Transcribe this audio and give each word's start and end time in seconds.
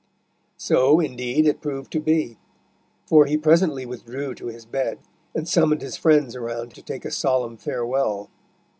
So, 0.57 0.99
indeed, 0.99 1.45
it 1.45 1.61
proved 1.61 1.91
to 1.91 1.99
be; 1.99 2.39
for 3.05 3.27
he 3.27 3.37
presently 3.37 3.85
withdrew 3.85 4.33
to 4.33 4.47
his 4.47 4.65
bed, 4.65 4.97
and 5.35 5.47
summoned 5.47 5.83
his 5.83 5.95
friends 5.95 6.35
around 6.35 6.73
to 6.73 6.81
take 6.81 7.05
a 7.05 7.11
solemn 7.11 7.55
farewell. 7.55 8.31